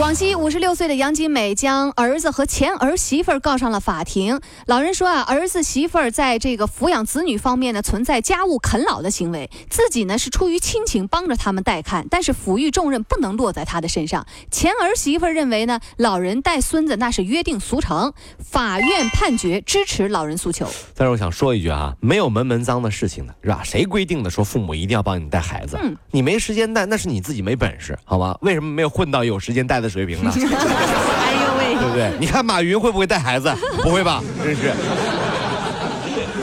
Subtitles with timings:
[0.00, 4.40] 广西五十六岁的杨金美将儿子和前儿媳妇儿告上了法庭。
[4.64, 14.26] 老人说啊，儿子媳妇儿在这个抚养子女方面呢，存在家务啃老的行为，自己呢是出于亲情帮着他们带看，但是抚育重任不能落在他的身上。
[14.50, 20.66] 前儿媳妇儿认为呢，老人带孙子那是约定俗成，法院判决支持老人诉求。
[20.94, 23.60] 但是我想说一句啊，没有门门脏的事情的是吧？
[23.62, 25.78] 谁规定的说父母一定要帮你带孩子？
[25.82, 28.34] 嗯你没时间带，那是你自己没本事，好吗？
[28.40, 30.32] 为什么没有混到有时间带的水平呢？
[30.34, 31.74] 哎呦喂！
[31.76, 32.12] 对不对？
[32.18, 33.52] 你看马云会不会带孩子？
[33.82, 34.22] 不会吧？
[34.42, 34.72] 真是。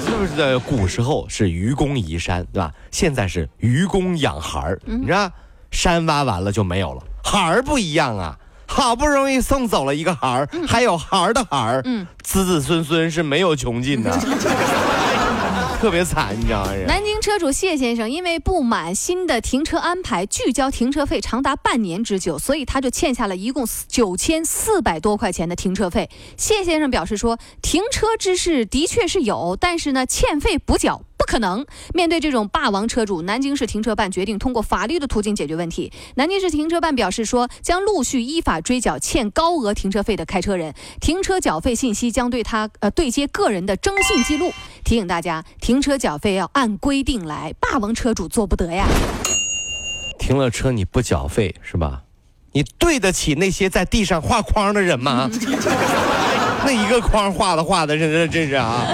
[0.06, 2.72] 是不是在古时候是愚公移山，对吧？
[2.92, 5.30] 现在是愚公养孩儿，你知道，
[5.72, 8.36] 山挖完了就没有了，孩儿不一样啊。
[8.70, 14.11] 好不容易送走了一个孩儿，还有孩儿的孩儿，嗯子子孙孙是没有穷尽的，
[15.80, 16.72] 特别惨，你知道吗？
[16.86, 26.09] 南京车主谢先生因为不满新的停车安排，拒交停车费长达半年之久，所以他就欠下了一共九千四百多块钱的停车费。
[26.38, 31.02] 谢先生表示说，停车之事的确是有，但是呢，欠费补缴。
[31.18, 31.66] 不可能！
[31.94, 35.92] 面对这种霸王车主，南京市停车办决定通过法律的途径解决问题。
[36.16, 44.52] 南京市停车办表示说，将陆续依法追缴欠高额停车费的开车人，停车缴费信息将对他呃对接个人的征信记录。
[44.86, 48.86] 提醒大家，停车缴费要按规定来，霸王车主做不得呀。
[50.20, 52.04] 停了车你不缴费是吧？
[52.54, 55.30] 你对得起那些在地上画框的人吗？
[56.66, 58.88] 那一个框画的画的，真真真是啊！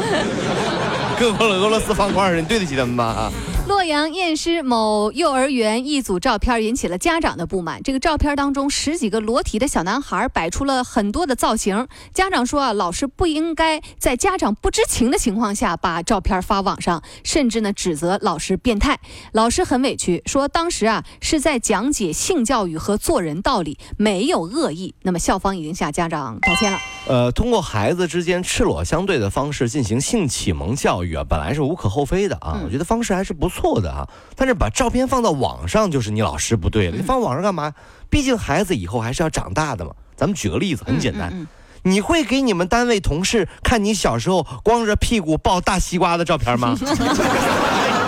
[1.29, 3.31] 俄罗斯方块，你对得起他们吗？
[3.65, 7.81] 洛阳验尸某幼儿园一组照片引起了家长的不满。
[7.81, 11.87] 这个照片当中，十几个裸体的小男孩摆出了很多的造型。
[12.13, 18.99] 家长说啊，老师不应该在家长不知情的情况下把照片发网上，甚至呢指责老师变态。
[19.31, 24.93] 老师很委屈，说当时啊是在讲解性教育和做人道理，没有恶意。
[25.03, 26.77] 那么校方已经向家长道歉了。
[27.07, 34.07] 呃，通过孩子之间赤裸相对的方式进行性启蒙教育啊，本来是无可厚非的啊，嗯我觉得方式还是不错的啊。
[34.35, 36.97] 但是把照片放到网上，就是你老师不对了。
[36.97, 37.71] 你放网上干嘛？
[38.09, 39.91] 毕竟孩子以后还是要长大的嘛。
[40.15, 41.47] 咱们举个例子，很简单。
[41.85, 46.77] 你会给你们单位同事看你小时候光着屁股抱大西瓜的照片吗？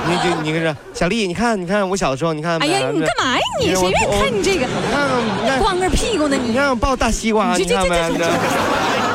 [0.08, 3.68] 你就你跟着小丽，你看你看我小的时候，你看哎呀，你干嘛呀你？
[3.68, 6.50] 你谁愿意看你这个你看光着屁股呢你？
[6.52, 7.90] 你看我抱大西瓜，你看没？
[7.90, 8.30] 这这这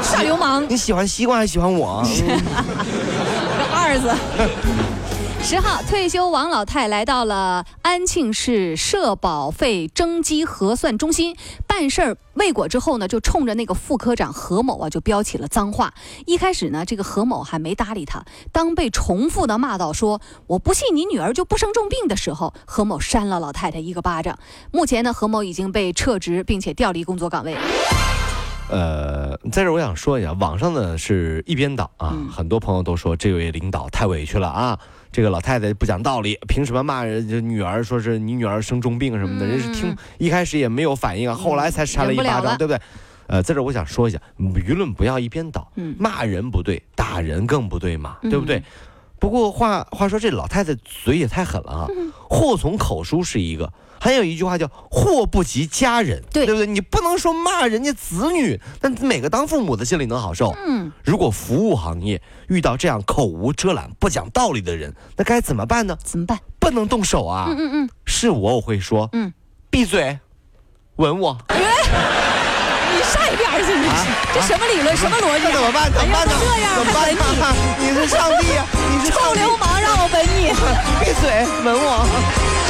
[0.02, 0.68] 耍流氓！
[0.68, 2.04] 你喜欢西瓜还喜欢我？
[3.72, 4.10] 二字。
[5.43, 11.34] 十号，退休王老太来到了安庆市社保费征集核算中心
[11.67, 15.93] 办事儿未果之后呢，就冲着那个副科长何某啊就飙起了脏话。
[16.27, 24.39] 一开始呢，这个何某还没搭理他，当被重复的骂到说“我不信你女儿就不生重病”的时候，何某扇了老太太一个巴掌。
[24.71, 27.57] 目前呢，何某已经被撤职，并且调离工作岗位。
[28.69, 34.78] 呃，在这我想说一下，网上呢是一边倒啊，嗯很多朋友都说这位领导太委屈了啊，
[35.12, 37.82] 这个老太太不讲道理，凭什么骂人家女儿？
[37.82, 42.81] 说是你女儿生重病什么的，嗯人是听一开始也没有反应啊，后来才扇了一巴掌，对不对？
[43.26, 48.62] 呃，在这我想说一下，舆论不要一边倒，嗯骂人不对，打人更不对嘛，嗯对不对？
[49.19, 51.87] 不过话话说，这老太太嘴也太狠了啊！
[51.97, 56.66] 嗯祸从口出是一个，还有一句话叫“祸不及家人”，对对不对？
[56.66, 60.55] 你不能说骂人家子女，但每个当父母的心里能好受。
[60.66, 65.97] 嗯，如果服务行业遇到这样口无遮拦、不讲道理的人，那该怎么办呢？
[66.03, 66.39] 怎么办？
[66.59, 67.47] 不能动手啊！
[67.50, 69.33] 嗯嗯嗯，是我，我会说，嗯，
[69.69, 70.19] 闭嘴，
[70.97, 71.37] 吻我。
[71.49, 73.72] 你上一边去！
[74.34, 74.97] 这什么理论？
[74.97, 75.44] 什么逻辑？
[75.44, 75.93] 那怎么办？
[75.93, 76.33] 怎么办呢？
[76.77, 77.09] 怎么办？
[77.78, 80.53] 你是上帝呀、你是臭流氓，让我吻你！
[81.04, 82.70] 闭嘴，吻我。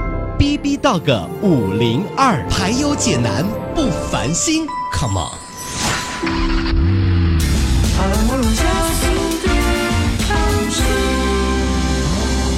[0.41, 3.45] bb dog 五零二排忧解难
[3.75, 4.65] 不烦心。
[4.91, 5.37] Come on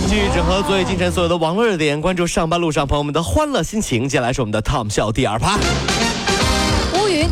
[0.08, 5.60] 继续整合所以今天所有的网络热点关注上班路上朋友们的欢乐心情接下来是我们的 tom 笑第二趴。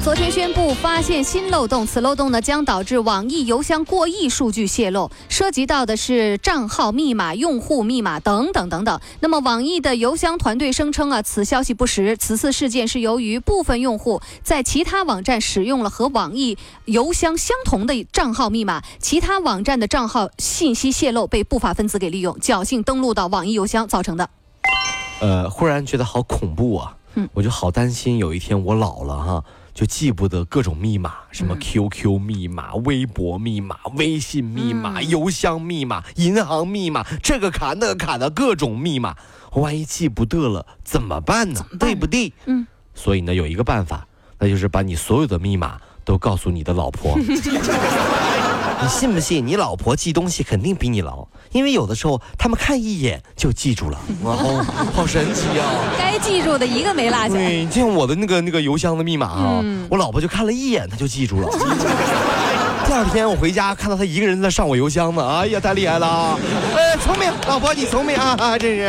[0.03, 8.99] 昨天宣布发现新漏洞，此漏洞呢将导致网易邮箱过亿数据泄露，涉及到的是账号密码、用户密码等等等等。
[9.19, 12.17] 那么网易的邮箱团队声称啊，此消息不实。
[12.17, 24.27] 此次事件是由于部分用户在其他网站使用了和网易邮箱相同的账号密码，其他网站的账号信息泄露被不法分子给利用，侥幸登录到网易邮箱造成的。
[25.21, 26.97] 呃，忽然觉得好恐怖啊！
[27.13, 39.15] 嗯我就好担心有一天我老了哈，就记不得各种密码，什么 QQ 密码、微博密码、微信密码、邮箱密码、银行密码，这个卡那个卡的各种密码，
[39.53, 41.65] 万一记不得了怎么办呢？
[41.79, 42.33] 对不对？
[42.45, 42.67] 嗯。
[42.93, 44.05] 所以呢，有一个办法，
[44.37, 47.17] 那就是把你所有的密码都告诉你的老婆。
[48.81, 49.45] 你信不信？
[49.45, 54.63] 你老婆记东西肯定比你牢，因为有的时候他们看一眼就记住了，哇，好
[54.93, 55.69] 好神奇啊！
[55.97, 57.29] 该记住的一个没落下。
[57.29, 61.47] 对，就像我的那个那个邮箱的密码啊，嗯我老婆就看了一眼，她就记住了。
[62.91, 66.37] 第二天我回家看到他一个人在上我邮箱呢，哎呀，太厉害了！
[66.75, 68.83] 哎，聪明，老婆你聪明啊，真是。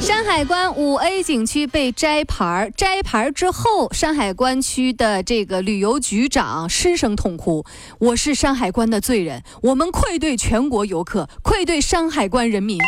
[0.00, 7.66] 山海关五 A 景区被摘牌，摘牌之后，山海关区的这个旅游局长失声痛哭
[8.00, 12.78] ：“我是山海关的罪人，我们愧对全国游客，愧对山海关人民。”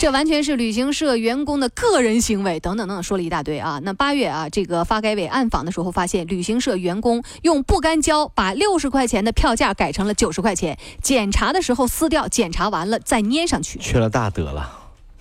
[0.00, 3.78] 这完全是旅行社员工的个人行为，等等等等，说了一大堆啊。
[3.82, 13.78] 那八月啊，这个发改委暗访的时候发现，旅行社员工用不干胶把六十块钱的票价改成了九十块钱，检查的时候撕掉，检查完了再粘上去。
[13.78, 14.72] 缺了大德了，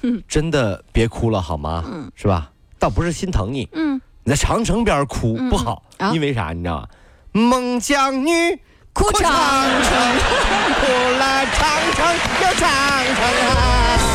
[0.04, 1.84] 嗯真的别哭了好吗？
[1.86, 2.50] 嗯是吧？
[2.80, 6.54] 倒不是心疼你，嗯，你在长城边哭、嗯不好，啊因为啥？
[6.54, 6.88] 你知道吗？
[7.34, 8.32] 孟姜女
[8.94, 9.92] 哭长长城，
[10.80, 10.88] 哭
[11.20, 12.08] 了长城
[12.44, 12.70] 又长
[13.14, 13.26] 城
[13.58, 14.09] 啊！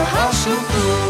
[0.00, 1.01] 好舒服。